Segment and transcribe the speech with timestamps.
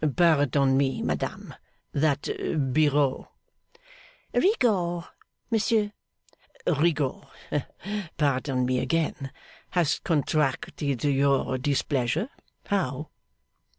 [0.15, 1.53] 'Pardon me, madame
[1.93, 2.23] that
[2.73, 3.27] Biraud.'
[4.33, 5.05] 'Rigaud,
[5.51, 5.91] monsieur.'
[6.65, 7.27] 'Rigaud.
[8.17, 9.29] Pardon me again
[9.69, 12.29] has contracted your displeasure,
[12.65, 13.09] how?